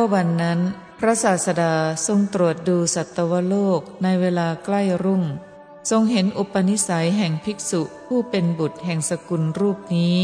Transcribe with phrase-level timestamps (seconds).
[0.00, 0.60] ก็วันนั้น
[0.98, 1.74] พระศาสดา
[2.06, 5.24] ทรงตรวจดูสัตวโลกในเวลาใกล้รุ่ง
[5.90, 10.18] ทรงเห็นอุปนิสัยแห่งภิกษุผู้เป็นบุตรแห่งสกุลรูปนี้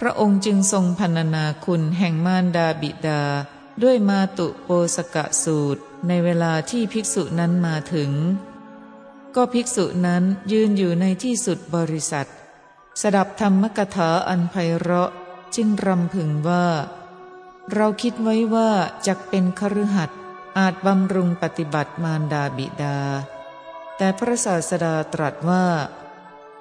[0.00, 3.22] พระองค์จึงทรงพันนาคุณแห่งมารดาบิดา
[3.82, 8.10] ด้วยมาตุโปสกะสูตร ในเวลาที่ภิกษุนั้นมาถึง
[9.34, 12.28] ก็ภิกษุนั้นยืนอยู่ในที่สุดบริษัท
[13.00, 15.10] สดับธรรมกถาอันไพเราะ
[15.54, 16.66] จึงรำพึงว่า
[17.74, 18.70] เราคิดไว้ว่า
[19.06, 20.18] จะเป็นคฤหัสถ์
[20.58, 22.98] อาจบำรุงปฏิบัติมารดาบิดา
[23.96, 25.66] แต่พระศาสดาตรัสว่า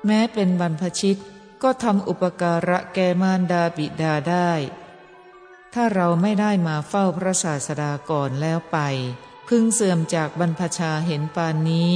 [0.06, 1.20] แม้เป็นบรรพชิต
[1.64, 4.52] ก็ทำอุปการะแก่มารดาบิดาได้
[5.74, 8.78] ถ้าเราไม่ได้มาเฝ้าพระศาสดาก่อนแล้วไป
[9.48, 11.96] พึงเสื่อมจากบรรพชาเห็นปานนี้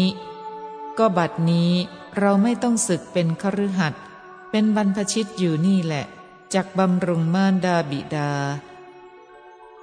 [0.97, 1.71] ก็บัดนี้
[2.17, 4.01] เราไม่ต้องศึกเป็นคฤหัสถ์
[4.51, 6.05] เป็นบรรพชิตอยู่นี่แหละ
[6.53, 8.31] จักบำรุงมารดาบิดา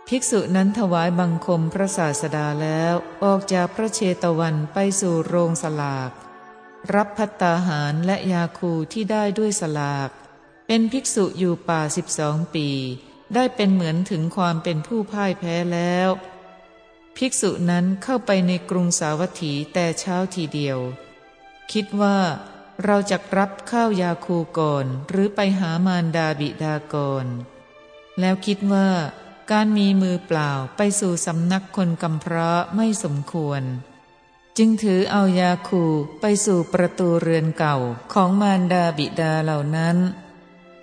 [0.08, 6.10] ภิกษุนั้นถวายบังคมพระศาสดาแล้วออกจากพระเชตวันไปสู่โรงสลาก
[6.94, 10.10] รับพัตตาหารและยาคูที่ได้ด้วยสลาก
[10.66, 12.68] เป็นภิกษุอยู่ป่าสิบสองปี
[13.34, 16.08] ได้เป็นเหมือนถึงความเป็นผู้พ่ายแพ้แล้ว
[17.16, 20.78] ภิกษุนั้นเข้าไปในกรุงสาวัตถีแต่เช้าทีเดียว
[21.72, 22.18] คิดว่า
[22.84, 27.26] เราจะรับข้าวยาคูก่อน หรือไปหามารดาบิดาก่อน
[28.20, 28.88] แล้วคิดว่า
[29.50, 33.62] การมีมือเปล่าไปสู่สำนักคนกำพร้าไม่สมควร
[34.58, 35.84] จึงถือเอายาคู
[36.20, 37.76] ไปสู่ประตูเรือนเก่า
[38.12, 39.96] ของมารดาบิดาเหล่านั้น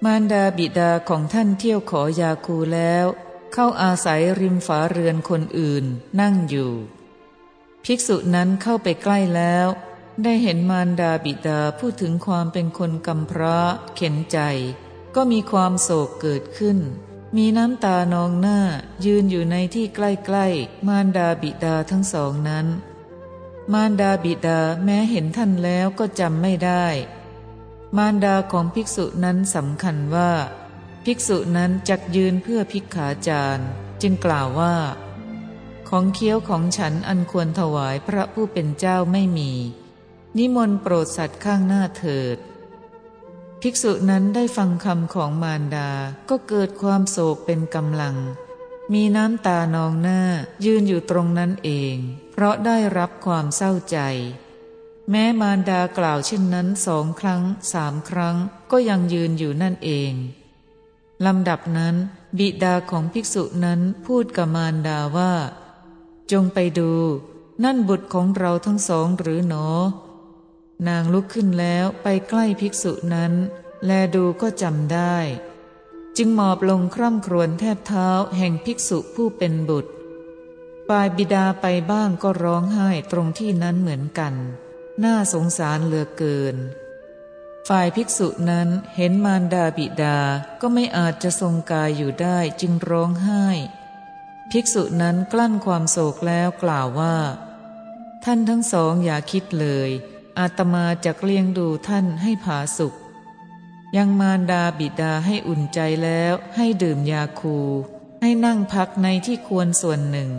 [0.06, 3.06] มารดาบิดาของท่านเที่ยวขอยาคูแล้ว
[3.54, 5.86] เข้าอาศัยริมฝาเรือนคนอื่น
[6.20, 6.72] นั่งอยู่
[7.84, 9.68] ภิกษุนั้นเข้าไปใกล้แล้ว
[10.24, 13.58] ได้เห็นมารดาบิดาพูดถึงความเป็นคนกำพร้า
[13.96, 14.40] เข็นใจ
[15.16, 16.78] ก็มีความโศกเกิดขึ้น
[17.38, 18.60] มีน้ำตานองหน้า
[19.06, 22.68] ยืนอยู่ในที่ใกล้ๆ มารดาบิดาทั้งสองนั้น
[23.74, 26.86] มารดาบิดาแม้เห็นท่านแล้วก็จำไม่ได้
[27.98, 30.32] มารดาของภิกษุนั้นสำคัญว่า
[31.06, 33.68] ภิกษุนั้นจักยืนเพื่อภิกขาจารย์
[34.02, 34.76] จึงกล่าวว่า
[35.90, 39.52] ของเคี้ยวของฉันอันควรถวายพระผู้เป็นเจ้าไม่มี
[40.38, 42.38] นิมนต์โปรดสัตว์ข้างหน้าเถิด
[43.62, 45.90] ภิกษุนั้นได้ฟังคำของมารดา
[46.30, 48.16] ก็เกิดความโศกเป็นกำลัง
[48.94, 50.22] มีน้ำตานองหน้า
[50.66, 51.96] ยืนอยู่ตรงนั้นเอง
[52.32, 53.98] เพราะได้รับความเศร้าใจ
[55.10, 57.42] แม้มารดากล่าวเช่นนั้นสองครั้ง
[57.74, 58.36] สามครั้ง
[58.72, 60.12] ก็ยังยืนอยู่นั่นเอง
[61.26, 61.96] ลำดับนั้น
[62.38, 65.34] บิดาของภิกษุนั้นพูดกับมารดาว่า
[66.32, 66.92] จงไปดู
[67.64, 69.68] นั่นบุตรของเราทั้งสองหรือหนอ
[70.88, 73.34] นางลุกขึ้นแล้วไปใกล้ภิกษุนั้น
[73.86, 75.18] แลดูก็จำได้
[76.18, 78.08] จึงหมอบลงคร่ำครวญแทบเท้า
[78.38, 79.92] แห่งภิกษุผู้เป็นบุตร
[80.90, 84.34] ปายบิดาไปบ้างก็ร้องไห้ตรงที่นั้นเหมือนกัน
[85.04, 86.56] น่าสงสารเหลือเกิน
[87.68, 90.20] ฝ่ายภิกษุนั้นเห็นมารดาบิดา
[90.62, 93.46] ก็ไม่อาจจะทรงกายอยู่ได้จึงร้องไห้
[94.52, 97.18] ภิกษุนั้นกลั้นความโศกแล้วกล่าวว่า
[98.24, 99.92] ท่านทั้งสองอย่าคิดเลย
[100.40, 102.96] อาตมาจะเลี้ยงดูท่านให้ผาสุข
[103.98, 107.58] ยังมารดาบิดาให้อุ่นใจแล้วให้ดื่มยาคู
[108.22, 110.32] ให้นั่งพักในที่ควรส่วนหนึ่ง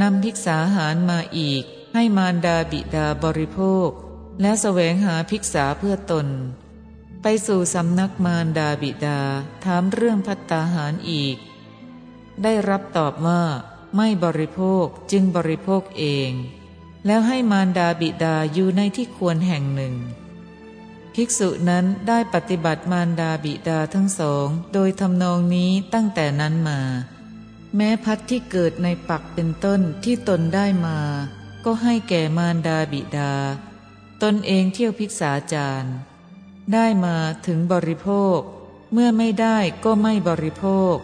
[0.00, 1.64] นำภิกษาหารมาอีก
[1.94, 3.88] ให้มารดาบิดาบริโภค
[4.40, 6.26] และแสวงหาภิกษาเพื่อตน
[7.22, 9.20] ไปสู่สำนักมารดาบิดา
[9.64, 11.36] ถามเรื่องพัตตาหารอีก
[12.42, 13.42] ได้รับตอบว่า
[13.96, 16.30] ไม่บริโภคจึงบริโภคเอง
[17.06, 19.94] แล้วให้มารดาบิดาอยู่ในที่ควรแห่งหนึ่ง
[21.14, 26.80] ภิกษุนั้นได้ปฏิบัติมารดาบิดาทั้งสอง โดยทำนองนี้ตั้งแต่นั้นมา
[27.76, 30.98] แม้พัดที่เกิดในปักเป็นต้นที่ตนได้มา
[31.64, 33.34] ก็ให้แก่มารดาบิดา
[34.22, 35.94] ตนเองเที่ยวพิกษาจารย์
[36.72, 37.16] ได้มา
[37.46, 38.38] ถึงบริโภค
[38.92, 40.64] เมื่อไม่ได้ก็ไม่บริโภ
[40.94, 40.96] ค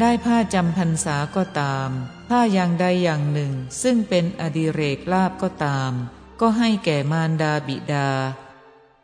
[0.00, 1.90] ได้ผ้าจำพรรษาก็ตาม
[2.34, 3.52] ผ้าอย่างใดอย่างหนึ่ง
[3.82, 5.92] ซึ่งเป็นอดิเรกลาบก็ตาม
[6.40, 8.10] ก็ให้แก่มารดาบิดา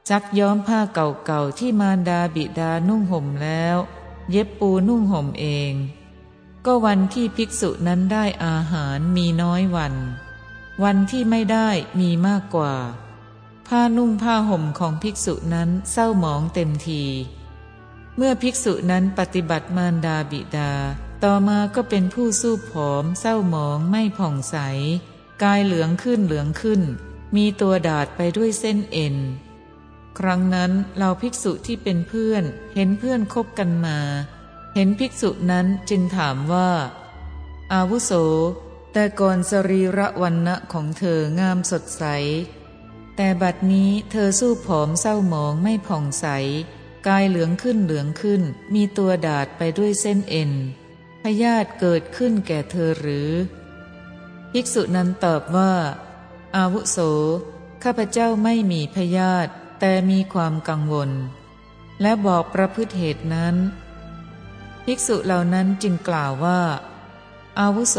[0.08, 3.76] จักย้อมผ้าเก่าๆที่มารดาบิดานุ่งห่มแล้ว
[4.30, 5.72] เย็บปูนุ่งห่มเอง
[6.66, 9.94] ก็วันที่ภิกษุนั้นได้อาหารมีน้อยวัน
[10.84, 11.68] วันที่ไม่ได้
[12.00, 12.74] มีมากกว่า
[13.68, 17.02] ผ้านุ่งผ้าห่มของภิกษุนั้นเศร้าหมองเต็มที
[18.16, 20.72] เมื่อภิกษุนั้นปฏิบัติมารดาบิดา
[21.24, 24.56] ต่อมาก็เป็นผู้สู้ผอม เศร้าหมองไม่ผ่องใส
[25.42, 26.80] กายเหลืองขึ้นเหลืองขึ้น
[27.36, 29.16] มีตัวดาดไปด้วยเส้นเอ็น
[30.18, 32.44] ครั้งนั้นเราภิกษุที่เป็นเพื่อน
[32.74, 33.98] เห็นเพื่อนคบกันมา
[34.74, 36.70] เห็นภิกษุนั้นจึงถามว่า
[37.72, 38.12] อาวุโส
[38.92, 42.04] แต่ก่อนสรีระวันณะของเธองามสดใส
[43.16, 46.26] แต่บัดนี้เธอสู้ผอมเศร้าหมองไม่ผ่องใส
[47.08, 48.42] กายเหลืองขึ้นเหลืองขึ้น
[48.74, 50.52] มีตัวดาดไปด้วยเส้นเอ็น
[51.42, 53.30] ยาธิเกิดขึ้นแก่เธอหรือ
[54.52, 55.72] ภิกษุนั้นตอบว่า
[56.56, 56.98] อาวุโส
[57.82, 61.10] ข้าพเจ้าไม่มีพยาธิแต่มีความกังวล
[62.02, 63.56] และบอกประพฤติเหตุนั้น
[64.84, 66.60] ภิกษุเหล่านั้นจึงกล่าวว่า
[67.60, 67.98] อาวุโส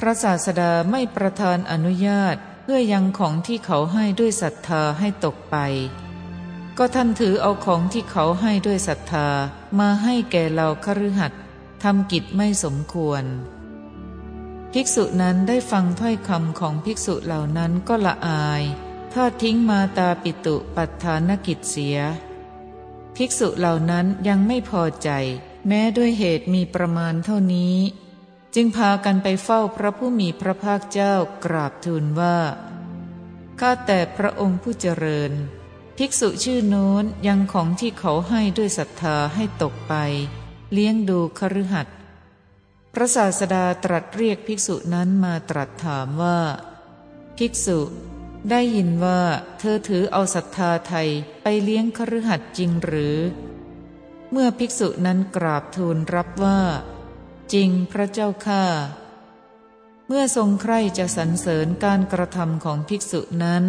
[0.00, 5.56] พระศาสดาไม่ประทานอนุญาตเพื่อยังของที่เขาให้ด้วยศรัทธาให้ตกไป
[6.78, 9.28] ก็ท่านถือเอาของที่เขาให้ด้วยศรัทธา
[9.78, 11.39] มาให้แก่เราคฤหัสถ์
[11.82, 13.24] ทำกิจไม่สมควร
[14.72, 18.62] ภิกษุนั้นได้ฟังถ้อยคำของภิกษุเหล่านั้นก็ละอาย
[19.12, 21.98] ทอดทิ้งมาตาปิตุปัฏฐานกิจเสีย
[23.16, 25.10] ภิกษุเหล่านั้นยังไม่พอใจ
[25.68, 27.76] แม้ด้วยเหตุมีประมาณเท่านี้
[28.54, 32.38] จึงพากันไปเฝ้าพระผู้มีพระภาคเจ้ากราบทูลว่า
[33.60, 35.32] ข้าแต่พระองค์ผู้เจริญ
[35.96, 39.94] ภิกษุชื่อโน้นยังของที่เขาให้ด้วยศรัทธาให้ตกไป
[40.72, 41.96] เลี้ยงดูคฤหัสถ์
[42.94, 46.40] พระศาสดาตรัสเรียกภิกษุนั้นมาตรัสถามว่า
[47.38, 47.80] ภิกษุ
[48.50, 49.20] ได้ยินว่า
[49.58, 51.08] เธอถือเอาศรัทธาไทย
[51.42, 53.18] ไปเลี้ยงคฤหัสถ์จริงหรือ
[54.30, 56.60] เมื่อภิกษุนั้นกราบทูลรับว่า
[57.52, 58.64] จริงพระเจ้าข้า
[60.06, 63.64] เมื่อทรงใคร่จะสรรเสริญการกระทำของภิกษุนั้น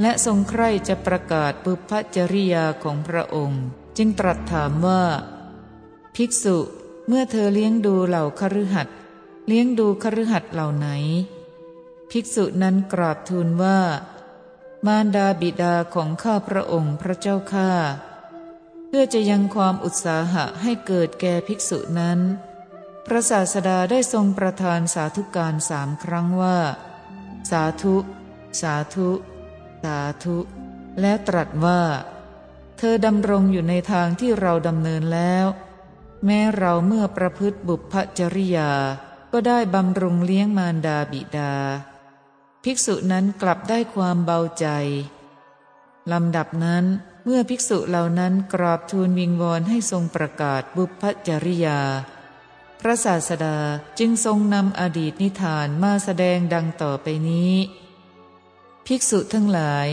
[0.00, 3.62] และทรงใคร่จะประกาศปุพจริยาของพระองค์
[3.96, 5.02] จึงตรัสถามว่า
[6.16, 6.56] ภิกษุ
[7.08, 8.96] เมื่อเธอเลี้ยงดูเหล่าคฤหัสถ์
[9.46, 10.88] เลี้ยงดูคฤหัสถ์เหล่าไหน
[12.10, 13.78] ภิกษุนั้นกราบทูลว่า
[14.86, 17.70] มารดาบิดาของข้าพระองค์พระเจ้าข้า
[18.86, 22.18] เพื่อจะยังความอุตสาหะให้เกิดแก่ภิกษุนั้น
[23.06, 26.58] พระศาสดาได้ทรงประทานสาธุการสามครั้งว่า
[27.50, 27.96] สาธุ
[28.60, 29.10] สาธุ
[29.84, 30.38] สาธุ
[31.00, 31.80] แล้วตรัสว่า
[32.78, 35.46] เธอดำรงอยู่ในทางที่เราดำเนินแล้ว
[36.24, 38.70] แม้เราเมื่อประพฤติบุพจริยา
[39.32, 41.54] ก็ได้บำรุงเลี้ยงมารดาบิดา
[42.64, 44.66] ภิกษุนั้นกลับได้ความเบาใจ
[46.12, 46.84] ลำดับนั้น
[47.24, 51.80] เมื่อภิกษุเหล่านั้นกราบทูลวิงวอนให้ทรงประกาศบุพจริยา
[52.80, 53.58] พระศาสดา
[53.98, 57.54] จึงทรงนำอดีตนิทานมาแสดงดังต่อไปนี้
[58.86, 59.88] ภิกษุทั้งหลาย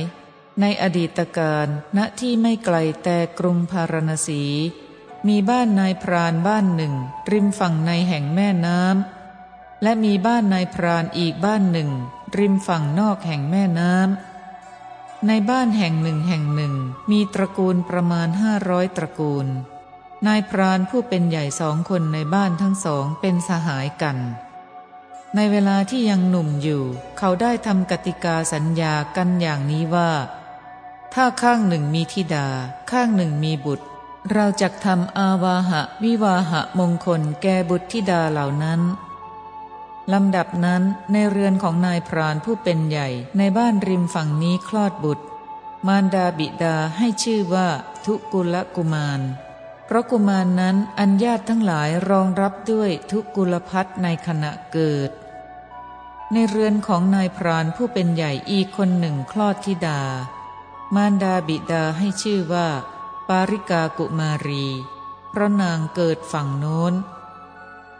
[0.61, 4.43] ในอดีตการณที่ไม่ไกลแต่กรุงพารณสี
[5.27, 6.93] มีบ้านนายพรานบ้านหนึ่ง
[7.31, 11.89] ริมฝั่งในแห่งแม่น้ำและมีบ้านนายพรานอีกบ้านหนึ่ง
[12.37, 16.73] ริมฝั่งนอกแห่งแม่น้ำในบ้านแห่งหนึ่งแห่งหนึ่ง
[17.11, 19.47] มีตระกูลประมาณห้าร้อยตระกูล
[20.27, 24.17] นายพรานผู้เป็นใหญ่สองคนในบ้านทั้งสองเป็นสหายกัน
[25.35, 26.83] ในเวลาที่ยังหนุ่มอยู่
[27.17, 30.11] เขาได้ทำกติกาสัญญากันอย่างนี้ว่า
[31.13, 32.47] ถ้าข้างหนึ่งมีธิดา
[32.91, 33.87] ข้างหนึ่งมีบุตร
[34.33, 38.81] เราจะทำอาวาหะวิวาหะมงคลแก่บุตรธิดาเหล่านั้น
[40.13, 43.07] ลำดับนั้นในเรือนของนายพรานผู้เป็นใหญ่
[43.37, 45.25] ในบ้านริมฝั่งนี้คลอดบุตร
[45.87, 47.67] มารดาบิดาให้ชื่อว่า
[48.05, 49.21] ทุกุลกุมาร
[49.85, 55.11] เพราะกุมารนนั้นอัญญาตทั้งหลายรองรับด้วยทุกุลพัฒในขณะเกิด
[56.33, 60.01] ในเรือนของนายพรานผู้เป็นใหญ่อีกคนหนึ่งคลอดธิดา
[60.95, 62.67] มารดาบิดาให้ชื่อว่า
[63.29, 64.65] ปาริกากุมารี
[65.29, 66.93] เพราะนางเกิดฝั่งโน้น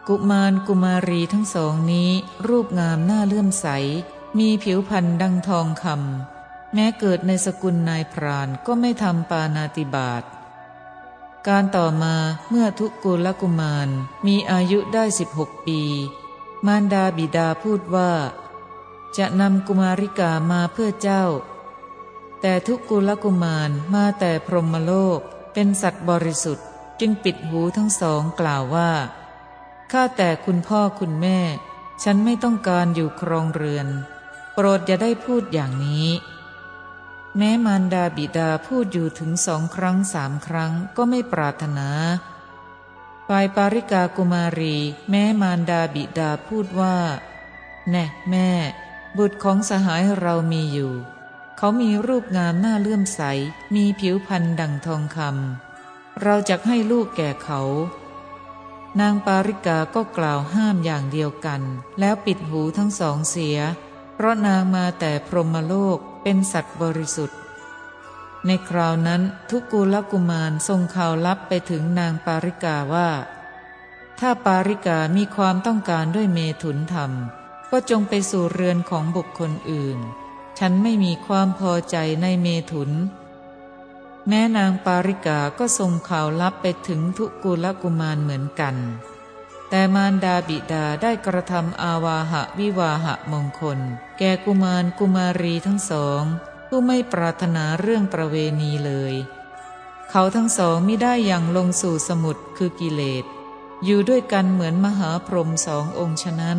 [0.08, 2.10] กุมารกุมารีทั้งสองนี้
[2.48, 3.66] รูปงามหน้าเลื่อมใส
[4.38, 10.22] มีผิวพรรณดังทองคำแม้เกิดในสกุลนายพรานก็ไม่ทำปานาติบาต
[11.48, 12.14] การต่อมา
[12.48, 13.88] เมื่อทุกุลกุมาร
[14.26, 15.80] มีอายุได้สิบหกปี
[16.66, 18.12] มารดาบิดาพูดว่า
[19.16, 21.24] จะนำกุมาริกามาเพื่อเจ้า
[22.40, 25.20] แต่ทุกุลกุมารมาแต่พรหมโลก
[25.52, 26.66] เป็นสัตว์บริสุทธิ์
[27.00, 28.90] จึงปิดหูทั้งสองกล่าวว่า
[29.92, 31.38] ข้าแต่คุณพ่อคุณแม่
[32.02, 33.88] ฉันไม่ต้องการอยู่ครองเรือน
[34.54, 36.08] โปรดอย่าได้พูดอย่างนี้
[37.36, 41.88] แม้มารดาบิดาพูดอยู่ถึงสองครั้งสามครั้งก็ไม่ปรารถนา
[43.28, 44.76] ฝ่ายปาริกากุมารี
[45.10, 46.96] แม้มารดาบิดาพูดว่า
[47.90, 48.50] แน่แม่
[49.16, 50.92] บุตรของสหายเรามีอยู่
[51.60, 53.20] เขามีรูปงามหน้าเลื่อมใส
[53.74, 57.60] มีผิวพรรณดังทองคำ เราจะให้ลูกแก่เขา
[59.00, 61.62] นางปาริกาก็กล่าวห้ามอย่างเดียวกัน
[62.00, 63.58] แล้วปิดหูทั้งสองเสีย
[64.14, 67.38] เพราะนางมาแต่พรหมโลกเป็นสัตว์บริสุทธิ์
[68.46, 73.10] ในคราวนั้นทุกูลกุมารทรงข่าวลับไปถึงนางปาริกาว่า
[74.18, 77.12] ถ้าปาริกามีความต้องการด้วยเมถุนธรรม
[77.70, 80.00] ก็จงไปสู่เรือนของบุคคลอื่น
[80.58, 82.90] ฉันไม่มีความพอใจในเมถุน
[84.28, 88.76] แม่นางปาริกาก็ส่งข่าวลับไปถึงทุกุลกุมารเหมือนกัน
[89.68, 93.78] แต่มารดาบิดาได้กระทำอาวาหะวิวาหะมงคล
[94.18, 96.22] แก่กุมารกุมารีทั้งสอง
[96.68, 99.14] ผู้ไม่ปรารถนาเรื่องประเวณีเลย
[100.10, 103.24] เขาทั้งสองไม่ได้อย่างลงสู่สมุทรคือกิเลส
[103.84, 106.58] อยู่ด้วยกันเหมือนมหาพรหมสององค์ฉะนั้น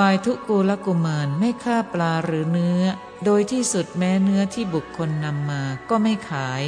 [0.00, 2.82] ฝ่ายทุกูลกุมารไม่ฆ่าปลาหรือเนื้อ
[3.24, 6.62] โดยที่สุดแม้เนื้อที่บุคคลนำมาก็ไม่ขาย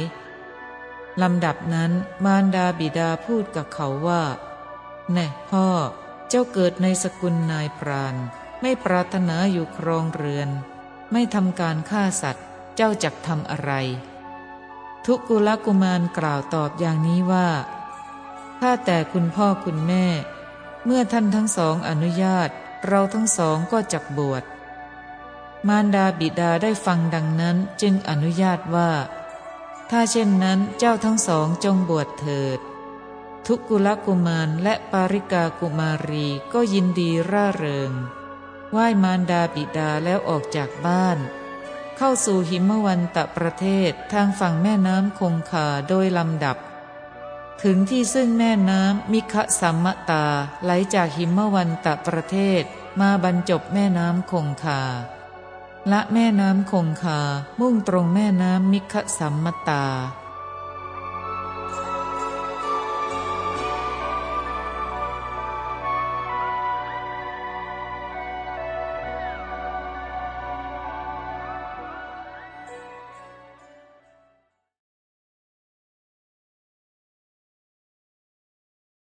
[1.21, 1.91] ลำดับนั้น
[2.25, 4.23] มารดาบิดาพูดกับเขาว่า
[5.13, 5.67] แน่พ่อ
[6.29, 8.15] เจ้าเกิดในสกุลนายพราน
[8.61, 10.49] ไม่ปรารถนาอยู่ครองเรือน
[11.11, 12.45] ไม่ทำการฆ่าสัตว์
[12.75, 13.71] เจ้าจักทำอะไร
[15.05, 17.49] ทุกุลกุมารกล่าวตอบอย่างนี้ว่า
[18.59, 20.05] ถ้าแต่คุณพ่อคุณแม่
[20.85, 22.49] เมื่อท่านทั้งสองอนุญาต
[22.87, 24.43] เราทั้งสองก็จักบวช
[25.67, 28.91] มารดาบิดาได้ฟังดังนั้นจึงอนุญาตว่า
[29.89, 32.59] ถ้าเช่นนั้นเจ้าทั้งสองจงบวชเถิด
[33.47, 37.91] ทุกกุลกุมารและปาริกากุมารีก็ยินดีร่าเริง
[38.71, 41.17] ไหว้มารดาบิดาแล้วออกจากบ้าน
[41.97, 46.57] เข้าสู่หิมวันตะประเทศทางฝั่งแม่น้ำคงคาโดยลำดับ
[47.63, 50.25] ถึงที่ซึ่งแม่น้ำมิคะสัมมตา
[50.63, 52.63] ไหลจากหิมวันตะประเทศ
[52.99, 54.81] มาบรรจบแม่น้ำคงคา
[55.89, 57.19] และแม่น้ำคงคา
[57.59, 59.85] มุ่งตรงแม่น้ำมิคะสัมมตา